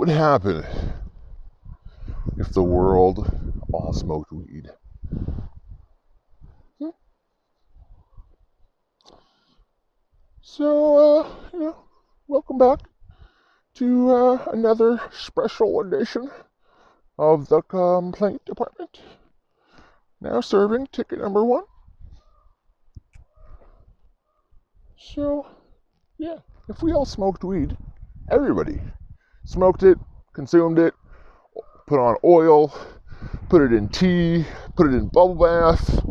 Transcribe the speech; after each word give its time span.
would 0.00 0.08
happen 0.08 0.64
if 2.38 2.50
the 2.54 2.62
world 2.62 3.30
all 3.70 3.92
smoked 3.92 4.32
weed? 4.32 4.70
So, 10.40 10.96
uh, 10.96 11.28
you 11.52 11.58
know, 11.60 11.76
welcome 12.28 12.56
back 12.56 12.78
to 13.74 14.10
uh, 14.10 14.44
another 14.50 15.02
special 15.12 15.82
edition 15.82 16.30
of 17.18 17.48
the 17.48 17.60
complaint 17.60 18.42
department. 18.46 19.02
Now 20.18 20.40
serving 20.40 20.86
ticket 20.86 21.20
number 21.20 21.44
one. 21.44 21.64
So, 24.96 25.46
yeah, 26.16 26.38
if 26.70 26.82
we 26.82 26.94
all 26.94 27.04
smoked 27.04 27.44
weed, 27.44 27.76
everybody 28.30 28.80
smoked 29.44 29.82
it, 29.82 29.98
consumed 30.32 30.78
it, 30.78 30.94
put 31.86 31.98
on 31.98 32.16
oil, 32.24 32.72
put 33.48 33.62
it 33.62 33.72
in 33.72 33.88
tea, 33.88 34.44
put 34.76 34.86
it 34.86 34.94
in 34.94 35.08
bubble 35.08 35.34
bath, 35.34 36.04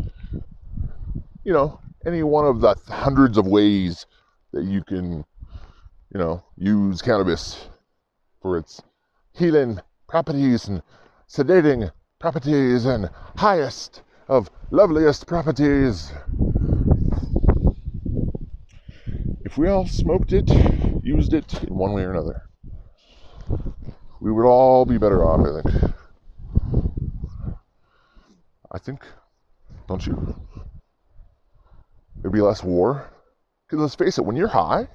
you 1.44 1.53
know, 1.53 1.80
any 2.05 2.23
one 2.23 2.45
of 2.45 2.61
the 2.61 2.75
hundreds 2.88 3.38
of 3.38 3.47
ways 3.47 4.05
that 4.53 4.66
you 4.66 4.83
can, 4.83 5.23
you 6.13 6.19
know, 6.19 6.44
use 6.58 7.02
cannabis 7.02 7.67
for 8.41 8.58
its 8.58 8.81
healing 9.33 9.80
properties 10.08 10.67
and 10.67 10.81
sedating 11.30 11.91
properties 12.19 12.86
and 12.86 13.09
highest 13.38 14.02
of 14.27 14.49
loveliest 14.71 15.27
properties. 15.27 16.11
If 19.45 19.58
we 19.58 19.67
all 19.67 19.88
smoked 19.88 20.33
it, 20.33 20.49
used 21.03 21.33
it 21.33 21.64
in 21.64 21.75
one 21.75 21.93
way 21.93 22.03
or 22.03 22.11
another, 22.11 22.48
we 24.22 24.31
would 24.31 24.45
all 24.45 24.86
be 24.86 24.97
better 24.97 25.23
off, 25.23 25.42
I 25.42 25.61
think. 25.61 25.94
I 28.72 28.78
think, 28.78 29.05
don't 29.88 30.05
you? 30.05 30.36
There'd 32.22 32.33
be 32.33 32.42
less 32.42 32.64
war. 32.64 33.09
Because 33.67 33.81
let's 33.81 33.95
face 33.95 34.17
it, 34.17 34.25
when 34.25 34.36
you're 34.36 34.47
high, 34.47 34.88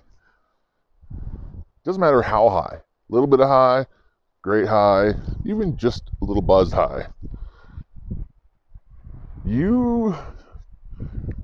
doesn't 1.85 2.01
matter 2.01 2.23
how 2.23 2.49
high, 2.49 2.77
a 2.77 3.13
little 3.13 3.27
bit 3.27 3.41
of 3.41 3.49
high, 3.49 3.87
great 4.43 4.67
high, 4.67 5.13
even 5.45 5.77
just 5.77 6.11
a 6.21 6.25
little 6.25 6.43
buzz 6.43 6.73
high, 6.73 7.07
you 9.45 10.15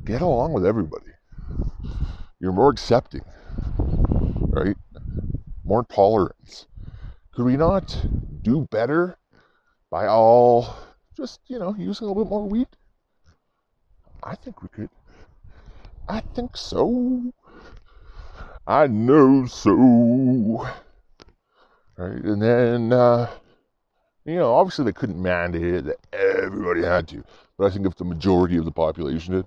get 0.05 0.23
along 0.23 0.53
with 0.53 0.67
everybody. 0.67 1.07
You're 2.41 2.53
more 2.53 2.71
accepting, 2.71 3.25
right? 3.79 4.77
More 5.65 5.85
tolerance. 5.85 6.67
Could 7.41 7.47
we 7.47 7.57
not 7.57 8.07
do 8.43 8.69
better 8.71 9.17
by 9.91 10.07
all 10.07 10.77
just, 11.17 11.41
you 11.47 11.59
know, 11.59 11.75
using 11.79 12.05
a 12.05 12.09
little 12.09 12.23
bit 12.23 12.29
more 12.29 12.47
weed? 12.47 12.67
I 14.23 14.35
think 14.35 14.61
we 14.61 14.69
could. 14.69 14.91
I 16.07 16.21
think 16.21 16.55
so. 16.55 17.33
I 18.67 18.89
know 18.89 19.47
so. 19.47 20.69
Right, 21.97 22.23
and 22.23 22.43
then, 22.43 22.93
uh, 22.93 23.31
you 24.27 24.37
know, 24.37 24.53
obviously 24.53 24.85
they 24.85 24.93
couldn't 24.93 25.23
mandate 25.23 25.63
it 25.63 25.85
that 25.87 25.97
everybody 26.13 26.83
had 26.83 27.09
to, 27.09 27.25
but 27.57 27.69
I 27.69 27.71
think 27.71 27.87
if 27.87 27.95
the 27.95 28.05
majority 28.05 28.59
of 28.59 28.67
the 28.67 28.71
population 28.71 29.33
did. 29.33 29.47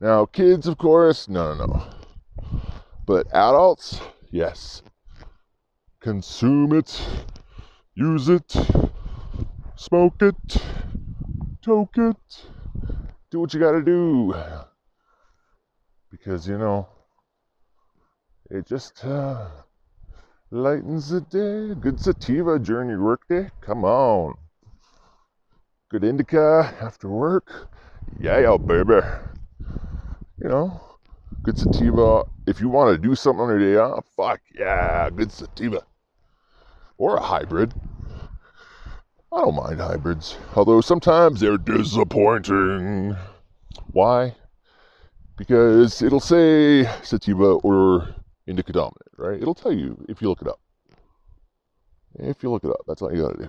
Now, 0.00 0.24
kids, 0.24 0.66
of 0.66 0.78
course, 0.78 1.28
no, 1.28 1.54
no, 1.54 1.66
no. 1.66 1.84
But 3.04 3.26
adults, 3.34 4.00
yes. 4.30 4.82
Consume 6.00 6.72
it, 6.72 6.98
use 7.94 8.30
it, 8.30 8.56
smoke 9.76 10.22
it, 10.22 10.34
toke 11.60 11.98
it, 11.98 12.46
do 13.30 13.40
what 13.40 13.52
you 13.52 13.60
gotta 13.60 13.82
do. 13.82 14.34
Because, 16.10 16.48
you 16.48 16.56
know, 16.56 16.88
it 18.48 18.66
just 18.66 19.04
uh, 19.04 19.48
lightens 20.50 21.10
the 21.10 21.20
day. 21.20 21.74
Good 21.78 22.00
sativa 22.00 22.58
during 22.58 22.88
your 22.88 23.02
workday. 23.02 23.50
Come 23.60 23.84
on. 23.84 24.38
Good 25.90 26.02
indica 26.02 26.74
after 26.80 27.10
work. 27.10 27.68
Yeah, 28.18 28.56
baby. 28.56 29.06
You 30.38 30.48
know, 30.48 30.80
good 31.42 31.58
sativa. 31.58 32.22
If 32.46 32.58
you 32.58 32.70
want 32.70 32.90
to 32.90 32.98
do 33.08 33.14
something 33.14 33.42
on 33.42 33.50
your 33.50 33.58
day 33.58 33.76
off, 33.76 34.06
fuck 34.16 34.40
yeah, 34.58 35.10
good 35.10 35.30
sativa. 35.30 35.82
Or 37.00 37.16
a 37.16 37.22
hybrid. 37.22 37.72
I 39.32 39.40
don't 39.40 39.54
mind 39.54 39.80
hybrids, 39.80 40.36
although 40.54 40.82
sometimes 40.82 41.40
they're 41.40 41.56
disappointing. 41.56 43.16
Why? 43.86 44.34
Because 45.38 46.02
it'll 46.02 46.20
say 46.20 46.84
sativa 47.02 47.52
or 47.52 48.06
indica 48.46 48.74
dominant, 48.74 49.08
right? 49.16 49.40
It'll 49.40 49.54
tell 49.54 49.72
you 49.72 49.96
if 50.10 50.20
you 50.20 50.28
look 50.28 50.42
it 50.42 50.48
up. 50.48 50.60
If 52.16 52.42
you 52.42 52.50
look 52.50 52.64
it 52.64 52.70
up, 52.70 52.82
that's 52.86 53.00
all 53.00 53.14
you 53.14 53.22
gotta 53.22 53.44
do. 53.44 53.48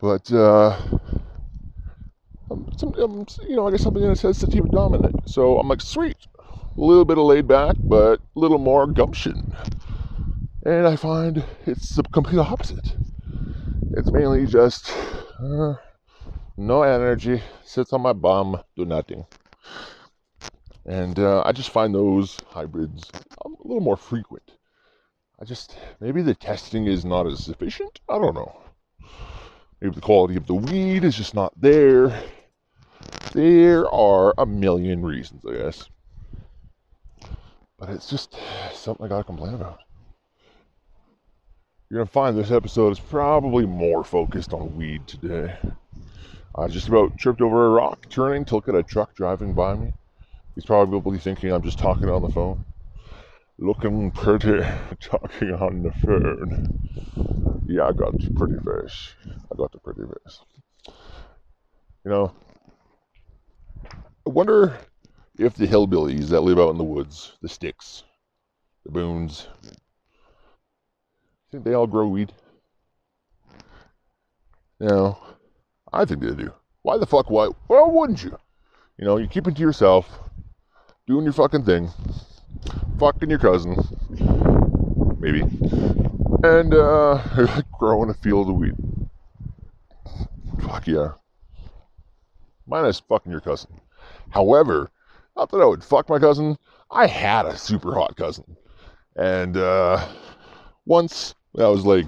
But 0.00 0.32
uh, 0.32 0.80
um, 2.50 2.70
some, 2.78 2.94
um, 2.94 3.26
you 3.46 3.56
know, 3.56 3.68
I 3.68 3.70
got 3.70 3.80
something 3.80 4.02
that 4.08 4.16
says 4.16 4.38
sativa 4.38 4.66
dominant, 4.68 5.28
so 5.28 5.58
I'm 5.58 5.68
like, 5.68 5.82
sweet, 5.82 6.16
a 6.38 6.80
little 6.80 7.04
bit 7.04 7.18
of 7.18 7.24
laid 7.24 7.46
back, 7.46 7.76
but 7.84 8.20
a 8.34 8.38
little 8.40 8.58
more 8.58 8.86
gumption. 8.86 9.54
And 10.68 10.86
I 10.86 10.96
find 10.96 11.42
it's 11.64 11.96
the 11.96 12.02
complete 12.02 12.40
opposite. 12.40 12.94
It's 13.96 14.12
mainly 14.12 14.44
just 14.44 14.92
uh, 15.42 15.76
no 16.58 16.82
energy, 16.82 17.42
sits 17.64 17.94
on 17.94 18.02
my 18.02 18.12
bum, 18.12 18.60
do 18.76 18.84
nothing. 18.84 19.24
And 20.84 21.18
uh, 21.18 21.42
I 21.46 21.52
just 21.52 21.70
find 21.70 21.94
those 21.94 22.36
hybrids 22.48 23.10
a 23.46 23.48
little 23.64 23.80
more 23.80 23.96
frequent. 23.96 24.58
I 25.40 25.46
just, 25.46 25.74
maybe 26.00 26.20
the 26.20 26.34
testing 26.34 26.86
is 26.86 27.02
not 27.02 27.26
as 27.26 27.42
sufficient. 27.42 28.00
I 28.06 28.18
don't 28.18 28.34
know. 28.34 28.54
Maybe 29.80 29.94
the 29.94 30.02
quality 30.02 30.36
of 30.36 30.46
the 30.46 30.54
weed 30.54 31.02
is 31.02 31.16
just 31.16 31.32
not 31.32 31.58
there. 31.58 32.24
There 33.32 33.90
are 33.90 34.34
a 34.36 34.44
million 34.44 35.00
reasons, 35.02 35.46
I 35.48 35.56
guess. 35.56 35.88
But 37.78 37.88
it's 37.88 38.10
just 38.10 38.36
something 38.74 39.06
I 39.06 39.08
gotta 39.08 39.24
complain 39.24 39.54
about. 39.54 39.78
You're 41.90 42.00
gonna 42.00 42.10
find 42.10 42.36
this 42.36 42.50
episode 42.50 42.92
is 42.92 43.00
probably 43.00 43.64
more 43.64 44.04
focused 44.04 44.52
on 44.52 44.76
weed 44.76 45.06
today. 45.06 45.56
I 46.54 46.66
just 46.66 46.88
about 46.88 47.16
tripped 47.16 47.40
over 47.40 47.66
a 47.66 47.70
rock, 47.70 48.06
turning 48.10 48.44
to 48.46 48.56
look 48.56 48.68
at 48.68 48.74
a 48.74 48.82
truck 48.82 49.14
driving 49.14 49.54
by 49.54 49.74
me. 49.74 49.94
He's 50.54 50.66
probably 50.66 51.18
thinking 51.18 51.50
I'm 51.50 51.62
just 51.62 51.78
talking 51.78 52.10
on 52.10 52.20
the 52.20 52.28
phone. 52.28 52.66
Looking 53.58 54.10
pretty, 54.10 54.60
talking 55.00 55.54
on 55.54 55.82
the 55.82 55.92
phone. 55.92 57.62
Yeah, 57.66 57.86
I 57.86 57.92
got 57.92 58.12
the 58.18 58.30
pretty 58.36 58.58
face. 58.58 59.14
I 59.50 59.56
got 59.56 59.72
the 59.72 59.78
pretty 59.78 60.02
face. 60.02 60.40
You 62.04 62.10
know, 62.10 62.32
I 64.26 64.30
wonder 64.30 64.76
if 65.38 65.54
the 65.54 65.66
hillbillies 65.66 66.28
that 66.28 66.42
live 66.42 66.58
out 66.58 66.70
in 66.70 66.76
the 66.76 66.84
woods, 66.84 67.32
the 67.40 67.48
sticks, 67.48 68.02
the 68.84 68.92
boons, 68.92 69.46
think 71.50 71.64
they 71.64 71.74
all 71.74 71.86
grow 71.86 72.06
weed? 72.08 72.32
No, 74.80 75.18
I 75.92 76.04
think 76.04 76.20
they 76.20 76.34
do. 76.34 76.52
Why 76.82 76.98
the 76.98 77.06
fuck? 77.06 77.30
Why? 77.30 77.48
Well, 77.68 77.90
wouldn't 77.90 78.22
you? 78.22 78.38
You 78.98 79.04
know, 79.04 79.16
you 79.16 79.26
keep 79.26 79.46
it 79.46 79.56
to 79.56 79.60
yourself 79.60 80.08
doing 81.06 81.24
your 81.24 81.32
fucking 81.32 81.64
thing, 81.64 81.88
fucking 82.98 83.30
your 83.30 83.38
cousin, 83.38 83.76
maybe, 85.18 85.40
and 86.44 86.74
uh, 86.74 87.62
growing 87.78 88.10
a 88.10 88.14
field 88.14 88.50
of 88.50 88.56
weed. 88.56 88.74
Fuck 90.62 90.86
yeah. 90.86 91.12
Minus 92.66 93.00
fucking 93.00 93.32
your 93.32 93.40
cousin. 93.40 93.80
However, 94.30 94.90
not 95.36 95.50
that 95.50 95.58
I 95.58 95.64
would 95.64 95.82
fuck 95.82 96.08
my 96.08 96.18
cousin. 96.18 96.58
I 96.90 97.06
had 97.06 97.46
a 97.46 97.56
super 97.56 97.94
hot 97.94 98.16
cousin, 98.16 98.56
and 99.16 99.56
uh, 99.56 100.06
once 100.84 101.34
I 101.56 101.68
was 101.68 101.84
like, 101.84 102.06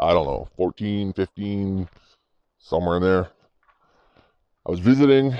I 0.00 0.12
don't 0.12 0.26
know, 0.26 0.48
14, 0.56 1.12
15, 1.12 1.88
somewhere 2.58 2.96
in 2.96 3.02
there. 3.02 3.28
I 4.66 4.70
was 4.70 4.80
visiting. 4.80 5.34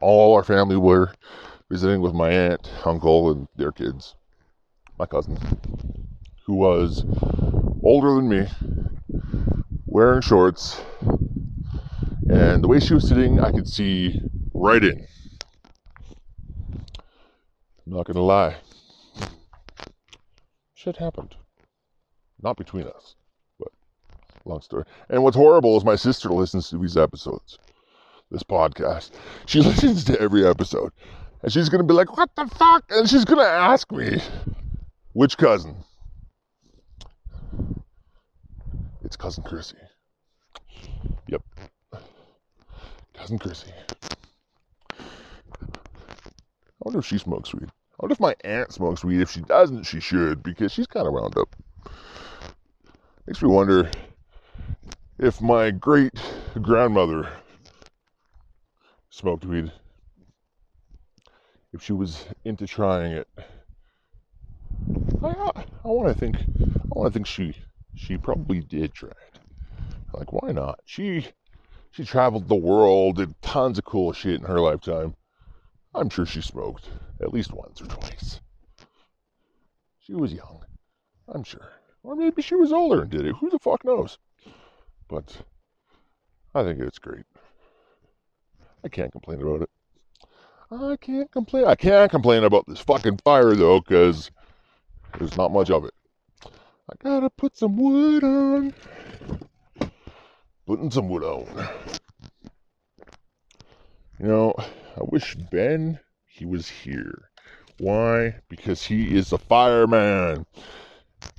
All 0.00 0.34
our 0.34 0.44
family 0.44 0.76
were 0.76 1.12
visiting 1.70 2.00
with 2.00 2.14
my 2.14 2.30
aunt, 2.30 2.70
uncle, 2.84 3.32
and 3.32 3.48
their 3.56 3.72
kids. 3.72 4.14
My 4.98 5.06
cousin, 5.06 5.36
who 6.46 6.54
was 6.54 7.04
older 7.82 8.14
than 8.14 8.28
me, 8.28 8.46
wearing 9.86 10.20
shorts, 10.20 10.80
and 12.30 12.62
the 12.62 12.68
way 12.68 12.78
she 12.78 12.94
was 12.94 13.08
sitting, 13.08 13.40
I 13.40 13.50
could 13.50 13.68
see 13.68 14.20
right 14.52 14.84
in. 14.84 15.06
I'm 17.86 17.92
not 17.92 18.06
gonna 18.06 18.20
lie. 18.20 18.56
Shit 20.74 20.98
happened. 20.98 21.34
Not 22.44 22.56
between 22.56 22.86
us. 22.86 23.16
But 23.58 23.68
long 24.44 24.60
story. 24.60 24.84
And 25.08 25.24
what's 25.24 25.36
horrible 25.36 25.76
is 25.76 25.84
my 25.84 25.96
sister 25.96 26.28
listens 26.28 26.68
to 26.70 26.78
these 26.78 26.96
episodes, 26.96 27.58
this 28.30 28.44
podcast. 28.44 29.10
She 29.46 29.60
listens 29.62 30.04
to 30.04 30.20
every 30.20 30.46
episode. 30.46 30.92
And 31.42 31.52
she's 31.52 31.68
going 31.68 31.80
to 31.80 31.86
be 31.86 31.94
like, 31.94 32.16
what 32.16 32.30
the 32.36 32.46
fuck? 32.46 32.84
And 32.90 33.08
she's 33.08 33.24
going 33.24 33.40
to 33.40 33.50
ask 33.50 33.90
me, 33.90 34.20
which 35.14 35.36
cousin? 35.36 35.76
It's 39.02 39.16
cousin 39.16 39.44
Chrissy. 39.44 39.76
Yep. 41.28 41.42
Cousin 43.14 43.38
Chrissy. 43.38 43.70
I 44.90 45.04
wonder 46.80 46.98
if 47.00 47.06
she 47.06 47.18
smokes 47.18 47.54
weed. 47.54 47.68
I 47.68 47.96
wonder 48.00 48.12
if 48.12 48.20
my 48.20 48.34
aunt 48.44 48.72
smokes 48.72 49.04
weed. 49.04 49.20
If 49.20 49.30
she 49.30 49.40
doesn't, 49.42 49.84
she 49.84 50.00
should, 50.00 50.42
because 50.42 50.72
she's 50.72 50.86
kind 50.86 51.06
of 51.06 51.12
wound 51.12 51.36
up. 51.36 51.54
Makes 53.26 53.42
me 53.42 53.48
wonder 53.48 53.90
if 55.18 55.40
my 55.40 55.70
great 55.70 56.12
grandmother 56.60 57.26
smoked 59.08 59.46
weed. 59.46 59.72
If 61.72 61.82
she 61.82 61.94
was 61.94 62.26
into 62.44 62.66
trying 62.66 63.12
it. 63.12 63.28
I, 65.22 65.64
I 65.84 65.88
want 65.88 66.08
to 66.08 66.14
think. 66.14 66.36
I 66.36 66.98
want 66.98 67.12
to 67.12 67.18
think 67.18 67.26
she 67.26 67.54
she 67.94 68.18
probably 68.18 68.60
did 68.60 68.92
try 68.92 69.08
it. 69.08 69.38
Like, 70.12 70.32
why 70.34 70.52
not? 70.52 70.80
She 70.84 71.26
she 71.92 72.04
traveled 72.04 72.48
the 72.48 72.54
world, 72.54 73.16
did 73.16 73.40
tons 73.40 73.78
of 73.78 73.84
cool 73.84 74.12
shit 74.12 74.38
in 74.38 74.46
her 74.46 74.60
lifetime. 74.60 75.14
I'm 75.94 76.10
sure 76.10 76.26
she 76.26 76.42
smoked 76.42 76.90
at 77.22 77.32
least 77.32 77.54
once 77.54 77.80
or 77.80 77.86
twice. 77.86 78.40
She 80.00 80.12
was 80.12 80.34
young, 80.34 80.62
I'm 81.26 81.42
sure. 81.42 81.70
Or 82.04 82.14
maybe 82.14 82.42
she 82.42 82.54
was 82.54 82.70
older 82.70 83.02
and 83.02 83.10
did 83.10 83.24
it. 83.26 83.34
Who 83.36 83.48
the 83.48 83.58
fuck 83.58 83.82
knows? 83.84 84.18
But 85.08 85.38
I 86.54 86.62
think 86.62 86.78
it's 86.78 86.98
great. 86.98 87.24
I 88.84 88.88
can't 88.88 89.10
complain 89.10 89.40
about 89.40 89.62
it. 89.62 89.70
I 90.70 90.96
can't 91.00 91.30
complain. 91.30 91.64
I 91.64 91.74
can't 91.74 92.10
complain 92.10 92.44
about 92.44 92.66
this 92.66 92.80
fucking 92.80 93.18
fire 93.24 93.54
though, 93.54 93.80
because 93.80 94.30
there's 95.18 95.36
not 95.36 95.50
much 95.50 95.70
of 95.70 95.86
it. 95.86 95.94
I 96.44 96.94
gotta 97.02 97.30
put 97.30 97.56
some 97.56 97.76
wood 97.76 98.22
on. 98.22 98.74
Putting 100.66 100.90
some 100.90 101.08
wood 101.08 101.24
on. 101.24 101.46
You 104.18 104.26
know, 104.26 104.54
I 104.58 105.00
wish 105.00 105.36
Ben 105.36 105.98
he 106.26 106.44
was 106.44 106.68
here. 106.68 107.30
Why? 107.78 108.36
Because 108.48 108.82
he 108.84 109.16
is 109.16 109.32
a 109.32 109.38
fireman. 109.38 110.44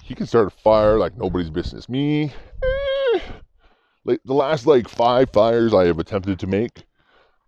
He 0.01 0.15
can 0.15 0.27
start 0.27 0.47
a 0.47 0.51
fire 0.51 0.97
like 0.97 1.17
nobody's 1.17 1.49
business. 1.49 1.89
Me, 1.89 2.31
eh, 2.63 3.19
like 4.03 4.21
the 4.25 4.33
last 4.33 4.67
like 4.67 4.87
five 4.87 5.29
fires 5.31 5.73
I 5.73 5.85
have 5.85 5.99
attempted 5.99 6.39
to 6.39 6.47
make, 6.47 6.83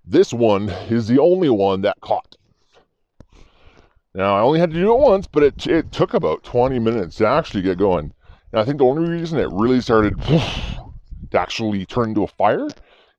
this 0.05 0.33
one 0.33 0.69
is 0.89 1.07
the 1.07 1.19
only 1.19 1.49
one 1.49 1.81
that 1.81 1.99
caught. 2.01 2.35
Now 4.15 4.35
I 4.35 4.41
only 4.41 4.59
had 4.59 4.71
to 4.71 4.75
do 4.75 4.91
it 4.91 4.99
once, 4.99 5.27
but 5.27 5.43
it 5.43 5.67
it 5.67 5.91
took 5.91 6.13
about 6.13 6.43
20 6.43 6.79
minutes 6.79 7.17
to 7.17 7.27
actually 7.27 7.61
get 7.61 7.77
going. 7.77 8.13
And 8.51 8.59
I 8.59 8.65
think 8.65 8.79
the 8.79 8.85
only 8.85 9.07
reason 9.07 9.37
it 9.37 9.49
really 9.51 9.81
started 9.81 10.19
to 10.23 11.39
actually 11.39 11.85
turn 11.85 12.09
into 12.09 12.23
a 12.23 12.27
fire 12.27 12.67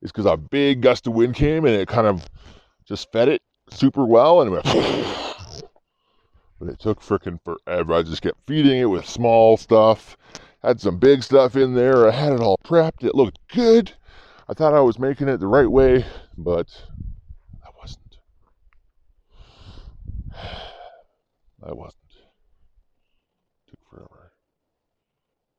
is 0.01 0.11
because 0.11 0.25
a 0.25 0.35
big 0.35 0.81
gust 0.81 1.07
of 1.07 1.13
wind 1.13 1.35
came 1.35 1.65
and 1.65 1.75
it 1.75 1.87
kind 1.87 2.07
of 2.07 2.27
just 2.85 3.11
fed 3.11 3.29
it 3.29 3.41
super 3.71 4.05
well 4.05 4.41
and 4.41 4.51
it 4.51 4.65
went. 4.65 5.15
but 6.59 6.67
it 6.67 6.79
took 6.79 7.01
freaking 7.01 7.39
forever. 7.43 7.93
I 7.93 8.03
just 8.03 8.21
kept 8.21 8.45
feeding 8.45 8.79
it 8.79 8.85
with 8.85 9.07
small 9.07 9.57
stuff. 9.57 10.17
Had 10.61 10.81
some 10.81 10.97
big 10.97 11.23
stuff 11.23 11.55
in 11.55 11.73
there. 11.73 12.07
I 12.07 12.11
had 12.11 12.33
it 12.33 12.41
all 12.41 12.59
prepped. 12.63 13.03
It 13.03 13.15
looked 13.15 13.39
good. 13.47 13.93
I 14.49 14.53
thought 14.53 14.73
I 14.73 14.81
was 14.81 14.99
making 14.99 15.29
it 15.29 15.37
the 15.37 15.47
right 15.47 15.69
way, 15.69 16.05
but 16.37 16.67
I 17.63 17.69
wasn't. 17.79 18.17
I 21.63 21.71
wasn't. 21.71 21.95
It 23.67 23.69
took 23.69 23.79
forever. 23.89 24.33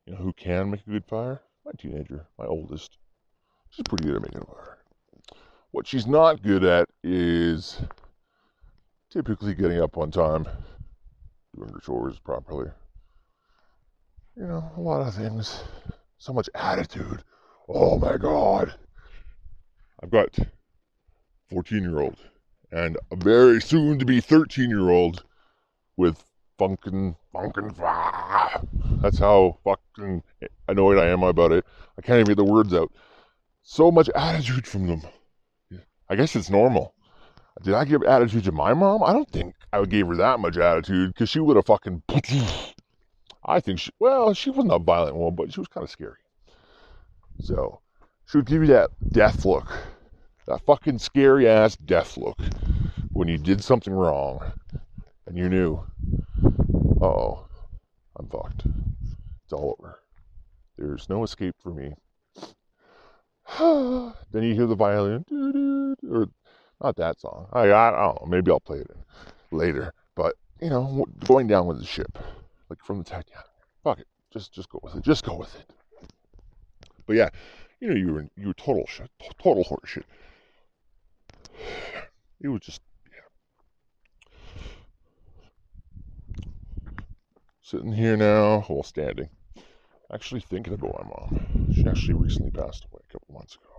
You 0.05 0.13
know 0.13 0.19
who 0.19 0.33
can 0.33 0.69
make 0.69 0.85
a 0.85 0.91
good 0.91 1.05
fire? 1.05 1.41
My 1.65 1.71
teenager, 1.77 2.27
my 2.37 2.45
oldest. 2.45 2.97
She's 3.71 3.85
pretty 3.87 4.05
good 4.05 4.17
at 4.17 4.21
making 4.21 4.41
a 4.41 4.45
fire. 4.45 4.77
What 5.71 5.87
she's 5.87 6.05
not 6.05 6.43
good 6.43 6.63
at 6.63 6.89
is 7.03 7.81
typically 9.09 9.55
getting 9.55 9.79
up 9.81 9.97
on 9.97 10.11
time, 10.11 10.47
doing 11.55 11.71
her 11.71 11.79
chores 11.79 12.19
properly. 12.19 12.69
You 14.35 14.47
know, 14.47 14.71
a 14.77 14.81
lot 14.81 15.05
of 15.07 15.13
things. 15.13 15.63
So 16.17 16.33
much 16.33 16.49
attitude. 16.55 17.23
Oh 17.67 17.97
my 17.97 18.17
God. 18.17 18.73
I've 20.01 20.11
got 20.11 20.37
14 21.49 21.81
year 21.81 21.99
old 21.99 22.17
and 22.71 22.97
a 23.11 23.15
very 23.15 23.61
soon 23.61 23.99
to 23.99 24.05
be 24.05 24.21
13 24.21 24.69
year 24.69 24.89
old 24.89 25.23
with 25.97 26.23
funkin' 26.59 27.15
funkin' 27.33 27.75
That's 29.01 29.19
how 29.19 29.57
fucking 29.63 30.23
annoyed 30.67 30.97
I 30.97 31.07
am 31.07 31.23
about 31.23 31.51
it. 31.51 31.65
I 31.97 32.01
can't 32.01 32.19
even 32.19 32.27
get 32.27 32.37
the 32.37 32.43
words 32.43 32.73
out. 32.73 32.91
So 33.63 33.91
much 33.91 34.09
attitude 34.15 34.67
from 34.67 34.87
them. 34.87 35.01
I 36.09 36.15
guess 36.15 36.35
it's 36.35 36.49
normal. 36.49 36.93
Did 37.61 37.73
I 37.73 37.85
give 37.85 38.03
attitude 38.03 38.45
to 38.45 38.51
my 38.51 38.73
mom? 38.73 39.03
I 39.03 39.13
don't 39.13 39.29
think 39.29 39.55
I 39.73 39.83
gave 39.85 40.07
her 40.07 40.15
that 40.15 40.39
much 40.39 40.57
attitude 40.57 41.13
because 41.13 41.29
she 41.29 41.39
would 41.39 41.55
have 41.55 41.65
fucking. 41.65 42.03
I 43.43 43.59
think 43.59 43.79
she, 43.79 43.91
well, 43.99 44.33
she 44.33 44.49
wasn't 44.49 44.73
a 44.73 44.79
violent 44.79 45.15
one, 45.15 45.35
but 45.35 45.53
she 45.53 45.59
was 45.59 45.67
kind 45.67 45.83
of 45.83 45.89
scary. 45.89 46.17
So, 47.39 47.81
she 48.25 48.37
would 48.37 48.45
give 48.45 48.61
you 48.61 48.67
that 48.67 48.91
death 49.11 49.45
look. 49.45 49.71
That 50.47 50.61
fucking 50.65 50.99
scary 50.99 51.47
ass 51.47 51.75
death 51.75 52.17
look 52.17 52.37
when 53.13 53.27
you 53.27 53.37
did 53.37 53.63
something 53.63 53.93
wrong 53.93 54.53
and 55.25 55.37
you 55.37 55.49
knew, 55.49 55.83
oh, 57.01 57.45
I'm 58.17 58.27
fucked. 58.27 58.65
It's 59.43 59.53
all 59.53 59.75
over. 59.79 59.99
There's 60.77 61.09
no 61.09 61.23
escape 61.23 61.55
for 61.61 61.73
me. 61.73 61.93
then 64.31 64.43
you 64.43 64.53
hear 64.53 64.67
the 64.67 64.75
violin, 64.75 65.25
or 66.09 66.27
not 66.81 66.95
that 66.97 67.19
song. 67.19 67.47
I, 67.53 67.61
I 67.71 67.91
don't 67.91 67.99
know. 67.99 68.27
Maybe 68.27 68.51
I'll 68.51 68.59
play 68.59 68.79
it 68.79 68.91
later. 69.51 69.93
But 70.15 70.35
you 70.61 70.69
know, 70.69 71.05
going 71.25 71.47
down 71.47 71.67
with 71.67 71.79
the 71.79 71.85
ship, 71.85 72.17
like 72.69 72.83
from 72.83 72.99
the 72.99 73.03
Titanic. 73.03 73.45
Fuck 73.83 73.99
it. 73.99 74.07
Just 74.31 74.53
just 74.53 74.69
go 74.69 74.79
with 74.83 74.95
it. 74.95 75.03
Just 75.03 75.23
go 75.23 75.35
with 75.35 75.53
it. 75.55 75.69
But 77.05 77.15
yeah, 77.15 77.29
you 77.79 77.89
know, 77.89 77.95
you 77.95 78.13
were 78.13 78.27
you 78.35 78.47
were 78.47 78.53
total 78.53 78.85
shit, 78.87 79.09
total 79.41 79.63
horseshit. 79.63 80.03
It 82.39 82.47
was 82.47 82.61
just 82.61 82.81
yeah. 83.11 83.19
Sitting 87.61 87.93
here 87.93 88.17
now, 88.17 88.61
while 88.61 88.83
standing 88.83 89.29
actually 90.13 90.41
thinking 90.41 90.73
about 90.73 91.03
my 91.03 91.09
mom. 91.09 91.73
She 91.73 91.87
actually 91.87 92.15
recently 92.15 92.51
passed 92.51 92.85
away 92.91 93.01
a 93.09 93.13
couple 93.13 93.33
months 93.33 93.55
ago. 93.55 93.70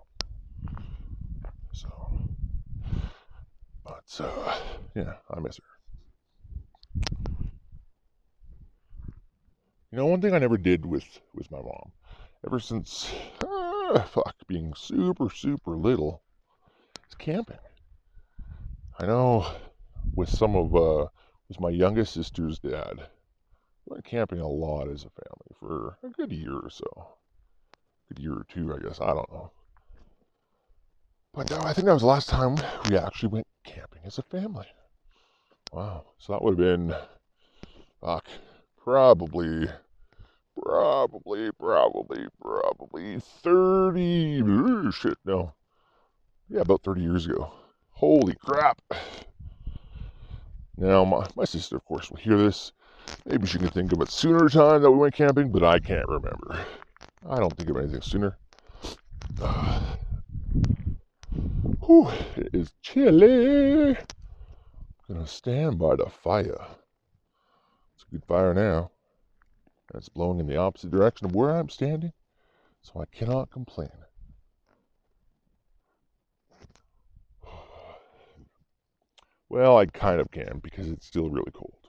But 4.19 4.25
uh, 4.25 4.59
yeah, 4.95 5.15
I 5.31 5.41
miss 5.41 5.59
her. 5.59 5.63
You 9.91 9.99
know, 9.99 10.07
one 10.07 10.21
thing 10.21 10.35
I 10.35 10.39
never 10.39 10.57
did 10.57 10.87
with 10.87 11.05
with 11.35 11.51
my 11.51 11.59
mom, 11.59 11.93
ever 12.47 12.59
since 12.59 13.13
uh, 13.45 14.03
fuck 14.03 14.35
being 14.47 14.73
super 14.77 15.29
super 15.31 15.77
little, 15.77 16.23
is 17.09 17.15
camping. 17.17 17.59
I 18.99 19.07
know 19.07 19.47
with 20.15 20.29
some 20.29 20.57
of 20.57 20.75
uh, 20.75 21.07
with 21.49 21.61
my 21.61 21.71
youngest 21.71 22.15
sister's 22.15 22.59
dad 22.59 23.09
we 23.87 23.95
went 23.95 24.05
camping 24.05 24.41
a 24.41 24.49
lot 24.49 24.89
as 24.89 25.05
a 25.05 25.11
family 25.11 25.57
for 25.59 25.99
a 26.03 26.11
good 26.11 26.33
year 26.33 26.55
or 26.55 26.71
so. 26.71 26.85
A 28.11 28.15
good 28.15 28.23
year 28.23 28.35
or 28.35 28.47
two, 28.49 28.75
I 28.75 28.79
guess. 28.79 29.01
I 29.01 29.09
don't 29.09 29.31
know. 29.33 29.51
But 31.35 31.51
no, 31.51 31.59
I 31.61 31.73
think 31.73 31.87
that 31.87 31.95
was 31.95 32.03
the 32.03 32.09
last 32.09 32.29
time 32.29 32.57
we 32.89 32.97
actually 32.97 33.31
went 33.31 33.47
camping 33.65 34.03
as 34.05 34.19
a 34.19 34.23
family. 34.23 34.67
Wow. 35.73 36.05
So 36.19 36.33
that 36.33 36.43
would 36.43 36.59
have 36.59 36.59
been, 36.59 36.95
fuck, 38.01 38.27
probably, 38.83 39.69
probably, 40.61 41.51
probably, 41.53 42.27
probably 42.41 43.19
30, 43.21 44.91
shit, 44.93 45.19
no. 45.25 45.55
Yeah, 46.49 46.61
about 46.61 46.83
30 46.83 47.01
years 47.01 47.27
ago. 47.27 47.53
Holy 47.91 48.35
crap. 48.35 48.81
Now, 50.77 51.05
my, 51.05 51.27
my 51.35 51.45
sister, 51.45 51.77
of 51.77 51.85
course, 51.85 52.11
will 52.11 52.19
hear 52.19 52.37
this 52.37 52.73
Maybe 53.27 53.47
she 53.47 53.59
can 53.59 53.69
think 53.69 53.93
of 53.93 54.01
a 54.01 54.07
sooner 54.07 54.49
time 54.49 54.83
that 54.83 54.91
we 54.91 54.99
went 54.99 55.15
camping, 55.15 55.51
but 55.51 55.63
I 55.63 55.79
can't 55.79 56.09
remember. 56.09 56.65
I 57.29 57.39
don't 57.39 57.57
think 57.57 57.71
of 57.71 57.77
anything 57.77 58.03
sooner. 58.03 58.37
Uh, 59.41 59.81
whew, 61.85 62.09
it 62.37 62.55
is 62.55 62.73
chilly. 62.83 63.97
I'm 63.97 63.97
gonna 65.09 65.27
stand 65.27 65.79
by 65.79 65.97
the 65.97 66.07
fire. 66.07 66.67
It's 67.95 68.05
a 68.05 68.11
good 68.11 68.25
fire 68.25 68.55
now. 68.55 68.91
It's 69.95 70.09
blowing 70.09 70.41
in 70.41 70.47
the 70.47 70.57
opposite 70.57 70.91
direction 70.91 71.27
of 71.27 71.35
where 71.35 71.51
I'm 71.51 71.69
standing, 71.69 72.13
so 72.81 73.01
I 73.01 73.05
cannot 73.17 73.51
complain. 73.51 73.91
Well, 79.49 79.77
I 79.77 79.85
kind 79.85 80.19
of 80.19 80.31
can 80.31 80.61
because 80.63 80.89
it's 80.89 81.07
still 81.07 81.29
really 81.29 81.53
cold. 81.53 81.89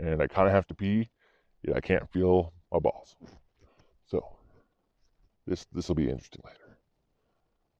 And 0.00 0.20
I 0.20 0.26
kind 0.26 0.48
of 0.48 0.54
have 0.54 0.66
to 0.66 0.74
pee, 0.74 1.10
yet 1.62 1.76
I 1.76 1.80
can't 1.80 2.10
feel 2.10 2.52
my 2.72 2.80
balls. 2.80 3.14
So, 4.06 4.24
this 5.46 5.64
this 5.72 5.86
will 5.86 5.94
be 5.94 6.10
interesting 6.10 6.42
later. 6.44 6.67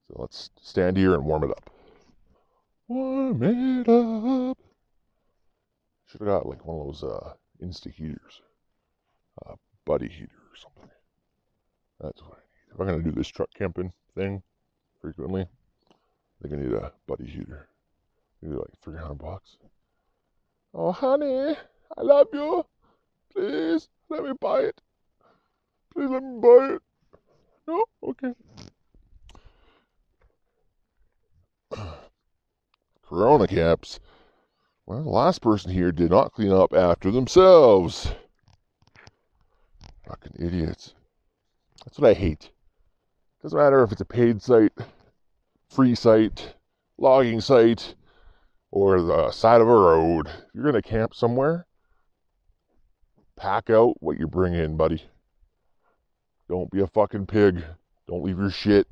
So 0.09 0.21
let's 0.21 0.49
stand 0.59 0.97
here 0.97 1.13
and 1.13 1.23
warm 1.23 1.43
it 1.43 1.51
up. 1.51 1.69
Warm 2.87 3.43
it 3.43 3.87
up. 3.87 4.57
Should 6.07 6.21
have 6.21 6.27
got 6.27 6.47
like 6.47 6.65
one 6.65 6.79
of 6.79 6.85
those 6.87 7.03
uh, 7.03 7.33
Insta 7.63 7.93
heaters, 7.93 8.41
uh, 9.45 9.53
buddy 9.85 10.07
heater 10.07 10.31
or 10.31 10.57
something. 10.57 10.89
That's 12.01 12.21
what 12.23 12.31
I 12.31 12.41
need. 12.41 12.73
If 12.73 12.79
I'm 12.79 12.87
gonna 12.87 13.03
do 13.03 13.11
this 13.11 13.27
truck 13.27 13.49
camping 13.53 13.93
thing 14.15 14.41
frequently, 14.99 15.41
I 15.43 16.47
think 16.47 16.55
I 16.55 16.57
need 16.57 16.73
a 16.73 16.91
buddy 17.05 17.25
heater. 17.25 17.67
Maybe 18.41 18.55
like 18.55 18.79
300 18.81 19.13
bucks. 19.13 19.57
Oh, 20.73 20.91
honey, 20.91 21.55
I 21.97 22.01
love 22.01 22.29
you. 22.33 22.65
Please 23.31 23.89
let 24.09 24.23
me 24.23 24.31
buy 24.39 24.61
it. 24.61 24.81
Please 25.93 26.09
let 26.09 26.23
me 26.23 26.39
buy 26.39 26.75
it. 26.75 26.81
No? 27.67 27.85
Okay. 28.01 28.33
Corona 33.09 33.47
caps. 33.47 33.99
Well, 34.85 35.01
the 35.01 35.09
last 35.09 35.41
person 35.41 35.71
here 35.71 35.91
did 35.91 36.11
not 36.11 36.31
clean 36.31 36.51
up 36.51 36.73
after 36.73 37.09
themselves. 37.09 38.11
Fucking 40.07 40.35
idiots. 40.39 40.93
That's 41.83 41.97
what 41.97 42.11
I 42.11 42.13
hate. 42.13 42.51
Doesn't 43.41 43.57
matter 43.57 43.81
if 43.83 43.91
it's 43.91 44.01
a 44.01 44.05
paid 44.05 44.43
site, 44.43 44.73
free 45.69 45.95
site, 45.95 46.53
logging 46.99 47.41
site, 47.41 47.95
or 48.69 49.01
the 49.01 49.31
side 49.31 49.61
of 49.61 49.67
a 49.67 49.73
road. 49.73 50.27
If 50.27 50.53
you're 50.53 50.71
going 50.71 50.79
to 50.79 50.87
camp 50.87 51.15
somewhere, 51.15 51.65
pack 53.35 53.71
out 53.71 53.95
what 54.03 54.19
you 54.19 54.27
bring 54.27 54.53
in, 54.53 54.77
buddy. 54.77 55.03
Don't 56.47 56.69
be 56.69 56.81
a 56.81 56.87
fucking 56.87 57.25
pig. 57.25 57.63
Don't 58.07 58.23
leave 58.23 58.37
your 58.37 58.51
shit 58.51 58.87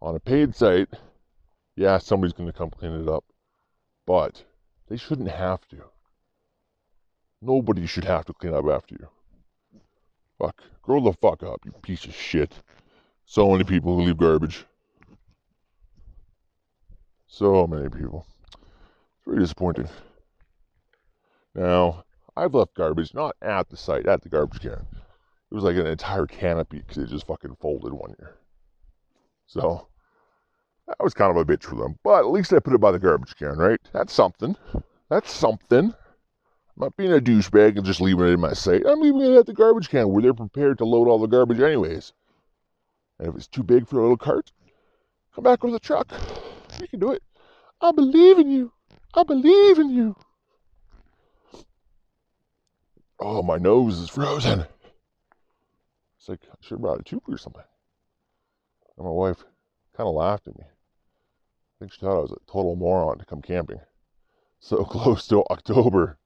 on 0.00 0.16
a 0.16 0.20
paid 0.20 0.56
site. 0.56 0.88
Yeah, 1.76 1.98
somebody's 1.98 2.34
going 2.34 2.50
to 2.50 2.56
come 2.56 2.70
clean 2.70 2.92
it 2.92 3.08
up, 3.08 3.24
but 4.06 4.44
they 4.88 4.96
shouldn't 4.96 5.30
have 5.30 5.66
to. 5.68 5.84
Nobody 7.40 7.86
should 7.86 8.04
have 8.04 8.26
to 8.26 8.34
clean 8.34 8.54
up 8.54 8.66
after 8.66 8.94
you. 8.94 9.08
Fuck. 10.38 10.62
Grow 10.82 11.00
the 11.00 11.12
fuck 11.12 11.42
up, 11.42 11.60
you 11.64 11.72
piece 11.82 12.04
of 12.04 12.14
shit. 12.14 12.52
So 13.24 13.50
many 13.50 13.64
people 13.64 13.96
who 13.96 14.02
leave 14.02 14.18
garbage. 14.18 14.66
So 17.26 17.66
many 17.66 17.88
people. 17.88 18.26
It's 18.52 19.24
very 19.24 19.38
disappointing. 19.38 19.88
Now, 21.54 22.04
I've 22.36 22.54
left 22.54 22.74
garbage 22.74 23.14
not 23.14 23.36
at 23.40 23.68
the 23.70 23.76
site, 23.76 24.06
at 24.06 24.22
the 24.22 24.28
garbage 24.28 24.60
can. 24.60 24.72
It 24.72 25.54
was 25.54 25.64
like 25.64 25.76
an 25.76 25.86
entire 25.86 26.26
canopy 26.26 26.78
because 26.78 26.98
it 26.98 27.08
just 27.08 27.26
fucking 27.26 27.56
folded 27.60 27.92
one 27.92 28.14
year. 28.18 28.36
So, 29.46 29.88
that 30.98 31.04
was 31.04 31.14
kind 31.14 31.30
of 31.30 31.36
a 31.36 31.44
bitch 31.44 31.64
for 31.64 31.76
them. 31.76 31.98
But 32.04 32.20
at 32.20 32.30
least 32.30 32.52
I 32.52 32.58
put 32.58 32.74
it 32.74 32.80
by 32.80 32.92
the 32.92 32.98
garbage 32.98 33.34
can, 33.36 33.56
right? 33.56 33.80
That's 33.92 34.12
something. 34.12 34.56
That's 35.08 35.32
something. 35.32 35.94
I'm 36.74 36.76
not 36.76 36.96
being 36.96 37.12
a 37.12 37.18
douchebag 37.18 37.76
and 37.76 37.84
just 37.84 38.00
leaving 38.00 38.26
it 38.26 38.32
in 38.32 38.40
my 38.40 38.52
site. 38.52 38.84
I'm 38.86 39.00
leaving 39.00 39.22
it 39.22 39.36
at 39.36 39.46
the 39.46 39.54
garbage 39.54 39.88
can 39.88 40.10
where 40.10 40.22
they're 40.22 40.34
prepared 40.34 40.78
to 40.78 40.84
load 40.84 41.08
all 41.08 41.18
the 41.18 41.26
garbage 41.26 41.60
anyways. 41.60 42.12
And 43.18 43.28
if 43.28 43.34
it's 43.36 43.46
too 43.46 43.62
big 43.62 43.88
for 43.88 43.98
a 43.98 44.02
little 44.02 44.16
cart, 44.16 44.52
come 45.34 45.44
back 45.44 45.62
with 45.62 45.74
a 45.74 45.80
truck. 45.80 46.12
You 46.80 46.88
can 46.88 47.00
do 47.00 47.12
it. 47.12 47.22
I 47.80 47.92
believe 47.92 48.38
in 48.38 48.50
you. 48.50 48.72
I 49.14 49.22
believe 49.22 49.78
in 49.78 49.90
you. 49.90 50.16
Oh, 53.18 53.42
my 53.42 53.56
nose 53.56 53.98
is 53.98 54.10
frozen. 54.10 54.66
It's 56.18 56.28
like 56.28 56.40
I 56.50 56.54
should 56.60 56.76
have 56.76 56.82
brought 56.82 57.00
a 57.00 57.02
tube 57.02 57.22
or 57.28 57.38
something. 57.38 57.62
And 58.96 59.06
my 59.06 59.10
wife 59.10 59.44
kind 59.96 60.08
of 60.08 60.14
laughed 60.14 60.48
at 60.48 60.58
me. 60.58 60.64
Think 61.82 61.94
she 61.94 62.00
thought 62.00 62.16
I 62.16 62.20
was 62.20 62.30
a 62.30 62.36
total 62.46 62.76
moron 62.76 63.18
to 63.18 63.24
come 63.24 63.42
camping 63.42 63.80
so 64.60 64.84
close 64.84 65.26
to 65.26 65.42
October. 65.50 66.16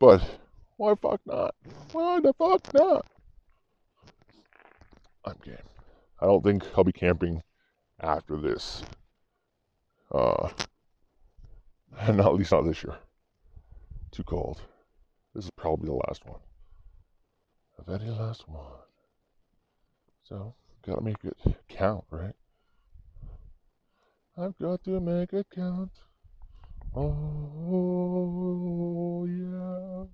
But 0.00 0.28
why 0.76 0.96
fuck 0.96 1.20
not? 1.24 1.54
Why 1.92 2.18
the 2.18 2.32
fuck 2.32 2.74
not? 2.74 3.06
I'm 5.24 5.36
game. 5.44 5.54
I 6.20 6.26
don't 6.26 6.42
think 6.42 6.64
I'll 6.76 6.82
be 6.82 6.90
camping 6.90 7.44
after 8.00 8.36
this. 8.36 8.82
Uh, 10.10 10.48
not 12.08 12.26
at 12.26 12.34
least 12.34 12.50
not 12.50 12.62
this 12.62 12.82
year. 12.82 12.96
Too 14.10 14.24
cold. 14.24 14.62
This 15.32 15.44
is 15.44 15.50
probably 15.54 15.86
the 15.86 16.00
last 16.08 16.26
one. 16.26 16.40
The 17.78 17.96
very 17.96 18.10
last 18.10 18.48
one. 18.48 18.66
So, 20.24 20.54
gotta 20.84 21.02
make 21.02 21.22
it 21.22 21.36
count, 21.68 22.02
right? 22.10 22.34
I've 24.36 24.58
got 24.58 24.82
to 24.84 24.98
make 24.98 25.32
it 25.32 25.46
count. 25.54 25.92
Oh, 26.96 27.14
yeah. 29.28 30.06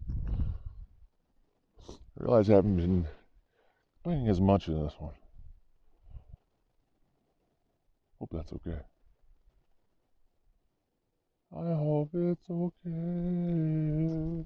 I 1.88 1.94
realize 2.16 2.50
I 2.50 2.56
haven't 2.56 2.76
been 2.76 3.08
playing 4.04 4.28
as 4.28 4.38
much 4.38 4.68
in 4.68 4.82
this 4.82 4.94
one. 4.98 5.14
Hope 8.18 8.30
that's 8.32 8.52
okay. 8.52 8.80
I 11.56 11.72
hope 11.74 12.10
it's 12.12 12.50
okay. 12.50 14.44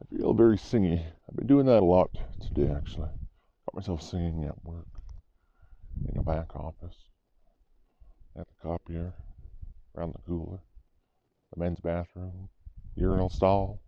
I 0.00 0.04
feel 0.16 0.32
very 0.32 0.56
singy. 0.56 1.04
I've 1.28 1.36
been 1.36 1.46
doing 1.46 1.66
that 1.66 1.82
a 1.82 1.84
lot 1.84 2.10
today, 2.40 2.72
actually. 2.74 3.10
Got 3.66 3.74
myself 3.74 4.00
singing 4.02 4.44
at 4.44 4.64
work, 4.64 4.88
in 6.08 6.16
the 6.16 6.22
back 6.22 6.56
office, 6.56 7.09
at 8.38 8.46
the 8.46 8.54
copier, 8.62 9.12
around 9.96 10.14
the 10.14 10.20
cooler, 10.26 10.60
the 11.52 11.60
men's 11.60 11.80
bathroom, 11.80 12.48
urinal 12.94 13.28
stall, 13.28 13.80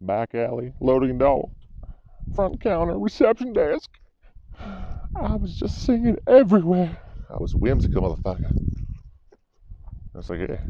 back 0.00 0.34
alley, 0.34 0.72
loading 0.80 1.18
dock, 1.18 1.48
front 2.34 2.60
counter, 2.60 2.98
reception 2.98 3.52
desk. 3.52 3.90
I 4.58 5.36
was 5.36 5.56
just 5.56 5.84
singing 5.84 6.18
everywhere. 6.26 6.98
I 7.30 7.36
was 7.38 7.54
whimsical, 7.54 8.02
motherfucker. 8.02 8.52
It's 10.14 10.30
like, 10.30 10.40
yeah. 10.48 10.60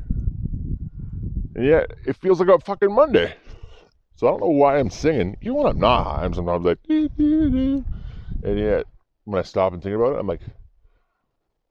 And 1.54 1.64
yet, 1.64 1.92
it 2.04 2.16
feels 2.16 2.40
like 2.40 2.48
a 2.48 2.58
fucking 2.64 2.92
Monday. 2.92 3.34
So 4.16 4.26
I 4.26 4.30
don't 4.30 4.40
know 4.40 4.48
why 4.48 4.78
I'm 4.78 4.90
singing. 4.90 5.36
Even 5.42 5.54
when 5.54 5.66
I'm 5.66 5.78
not 5.78 6.22
I'm 6.22 6.34
sometimes 6.34 6.64
like, 6.64 6.78
and 6.88 7.84
yet, 8.42 8.86
when 9.24 9.38
I 9.38 9.42
stop 9.42 9.72
and 9.72 9.82
think 9.82 9.94
about 9.94 10.14
it, 10.14 10.18
I'm 10.18 10.26
like, 10.26 10.40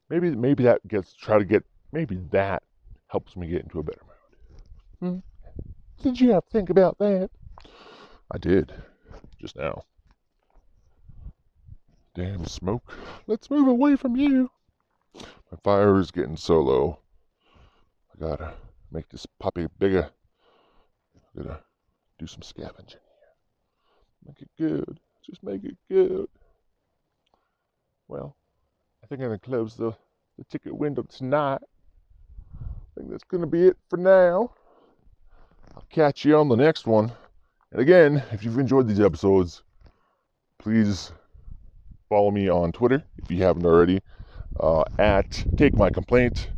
maybe 0.09 0.31
maybe 0.31 0.63
that 0.63 0.87
gets 0.87 1.13
try 1.13 1.37
to 1.37 1.45
get 1.45 1.63
maybe 1.91 2.17
that 2.31 2.63
helps 3.07 3.35
me 3.35 3.47
get 3.47 3.63
into 3.63 3.79
a 3.79 3.83
better 3.83 4.01
mood. 5.01 5.23
Hmm? 6.01 6.03
Did 6.03 6.19
you 6.19 6.31
have 6.31 6.45
to 6.45 6.51
think 6.51 6.69
about 6.69 6.97
that? 6.99 7.29
I 8.31 8.37
did, 8.37 8.73
just 9.39 9.55
now. 9.55 9.83
Damn 12.15 12.45
smoke. 12.45 12.93
Let's 13.27 13.49
move 13.49 13.67
away 13.67 13.95
from 13.95 14.15
you. 14.15 14.49
My 15.15 15.57
fire 15.63 15.99
is 15.99 16.11
getting 16.11 16.37
so 16.37 16.61
low. 16.61 16.99
I 18.13 18.19
gotta 18.19 18.53
make 18.91 19.09
this 19.09 19.25
puppy 19.39 19.67
bigger. 19.79 20.09
I 21.15 21.41
gotta 21.41 21.59
do 22.17 22.27
some 22.27 22.41
scavenging 22.41 22.99
here. 22.99 24.25
Make 24.25 24.41
it 24.41 24.49
good. 24.57 24.99
Just 25.25 25.43
make 25.43 25.63
it 25.63 25.77
good. 25.89 26.27
Well, 28.07 28.35
I 29.05 29.07
think 29.07 29.21
I'm 29.21 29.27
gonna 29.27 29.37
close 29.37 29.75
the, 29.75 29.91
the 30.35 30.43
ticket 30.45 30.75
window 30.75 31.03
tonight. 31.03 31.59
I 31.61 32.97
think 32.97 33.11
that's 33.11 33.23
gonna 33.23 33.45
be 33.45 33.67
it 33.67 33.77
for 33.87 33.97
now. 33.97 34.51
I'll 35.75 35.85
catch 35.91 36.25
you 36.25 36.35
on 36.37 36.49
the 36.49 36.55
next 36.55 36.87
one. 36.87 37.11
And 37.71 37.81
again, 37.81 38.23
if 38.31 38.43
you've 38.43 38.57
enjoyed 38.57 38.87
these 38.87 38.99
episodes, 38.99 39.61
please 40.57 41.11
follow 42.09 42.31
me 42.31 42.49
on 42.49 42.71
Twitter 42.71 43.03
if 43.17 43.29
you 43.29 43.43
haven't 43.43 43.63
already 43.63 44.01
uh, 44.59 44.85
at 44.97 45.45
Take 45.55 45.75
My 45.75 45.91
Complaint. 45.91 46.49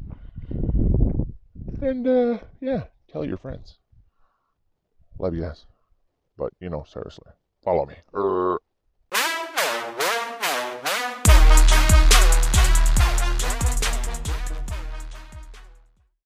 And 1.81 2.07
uh, 2.07 2.37
yeah, 2.61 2.83
tell 3.11 3.25
your 3.25 3.37
friends. 3.37 3.77
Love 5.19 5.35
you 5.35 5.41
guys. 5.41 5.65
But, 6.37 6.53
you 6.61 6.69
know, 6.69 6.85
seriously, 6.87 7.29
follow 7.61 7.85
me. 7.85 7.95
Urgh. 8.13 8.59